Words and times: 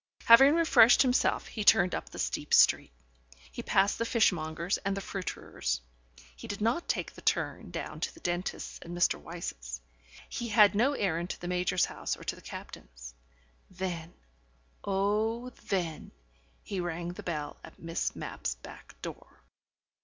Having 0.25 0.55
refreshed 0.55 1.03
himself 1.03 1.45
he 1.45 1.63
turned 1.63 1.93
up 1.93 2.09
the 2.09 2.17
steep 2.17 2.55
street. 2.55 2.91
He 3.51 3.61
passed 3.61 3.99
the 3.99 4.03
fishmonger's 4.03 4.79
and 4.79 4.97
the 4.97 4.99
fruiterer's; 4.99 5.79
he 6.35 6.47
did 6.47 6.59
not 6.59 6.87
take 6.87 7.13
the 7.13 7.21
turn 7.21 7.69
down 7.69 7.99
to 7.99 8.11
the 8.11 8.19
dentist's 8.19 8.79
and 8.81 8.97
Mr. 8.97 9.21
Wyse's. 9.21 9.79
He 10.27 10.47
had 10.47 10.73
no 10.73 10.93
errand 10.93 11.29
to 11.29 11.39
the 11.39 11.47
Major's 11.47 11.85
house 11.85 12.17
or 12.17 12.23
to 12.23 12.35
the 12.35 12.41
Captain's. 12.41 13.13
Then, 13.69 14.15
oh 14.83 15.51
then, 15.67 16.11
he 16.63 16.79
rang 16.79 17.09
the 17.09 17.21
bell 17.21 17.57
at 17.63 17.77
Miss 17.77 18.15
Mapp's 18.15 18.55
back 18.55 18.99
door. 19.03 19.43